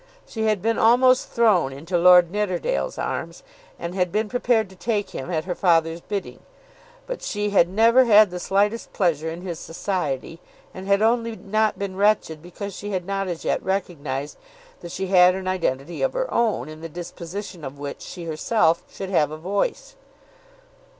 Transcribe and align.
She 0.25 0.45
had 0.45 0.63
been 0.63 0.79
almost 0.79 1.29
thrown 1.29 1.71
into 1.71 1.95
Lord 1.95 2.31
Nidderdale's 2.31 2.97
arms, 2.97 3.43
and 3.77 3.93
had 3.93 4.11
been 4.11 4.29
prepared 4.29 4.67
to 4.71 4.75
take 4.75 5.11
him 5.11 5.29
at 5.29 5.45
her 5.45 5.53
father's 5.53 6.01
bidding. 6.01 6.39
But 7.05 7.21
she 7.21 7.51
had 7.51 7.69
never 7.69 8.05
had 8.05 8.31
the 8.31 8.39
slightest 8.39 8.93
pleasure 8.93 9.29
in 9.29 9.43
his 9.43 9.59
society, 9.59 10.39
and 10.73 10.87
had 10.87 11.03
only 11.03 11.35
not 11.35 11.77
been 11.77 11.95
wretched 11.95 12.41
because 12.41 12.75
she 12.75 12.89
had 12.89 13.05
not 13.05 13.27
as 13.27 13.45
yet 13.45 13.61
recognised 13.61 14.37
that 14.79 14.91
she 14.91 15.05
had 15.09 15.35
an 15.35 15.47
identity 15.47 16.01
of 16.01 16.13
her 16.13 16.33
own 16.33 16.67
in 16.67 16.81
the 16.81 16.89
disposition 16.89 17.63
of 17.63 17.77
which 17.77 18.01
she 18.01 18.23
herself 18.23 18.81
should 18.91 19.11
have 19.11 19.29
a 19.29 19.37
voice. 19.37 19.95